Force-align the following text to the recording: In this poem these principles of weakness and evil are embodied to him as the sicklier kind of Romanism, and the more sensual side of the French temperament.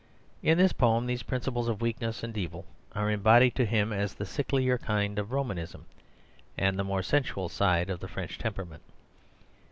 In 0.41 0.57
this 0.57 0.73
poem 0.73 1.05
these 1.05 1.21
principles 1.21 1.67
of 1.67 1.79
weakness 1.83 2.23
and 2.23 2.35
evil 2.35 2.65
are 2.95 3.11
embodied 3.11 3.53
to 3.53 3.67
him 3.67 3.93
as 3.93 4.15
the 4.15 4.25
sicklier 4.25 4.79
kind 4.79 5.19
of 5.19 5.31
Romanism, 5.31 5.85
and 6.57 6.79
the 6.79 6.83
more 6.83 7.03
sensual 7.03 7.49
side 7.49 7.91
of 7.91 7.99
the 7.99 8.07
French 8.07 8.39
temperament. 8.39 8.81